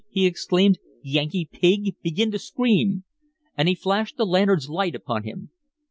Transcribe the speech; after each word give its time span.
he 0.09 0.25
exclaimed. 0.25 0.79
"Yankee 1.03 1.47
pig, 1.51 1.95
begin 2.01 2.31
to 2.31 2.39
scream!" 2.39 3.03
And 3.55 3.67
he 3.69 3.75
flashed 3.75 4.17
the 4.17 4.25
lantern's 4.25 4.67
light 4.67 4.95
upon 4.95 5.25
him. 5.25 5.51